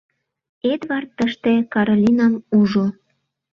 [0.71, 2.85] Эдвард тыште Каролинам ужо.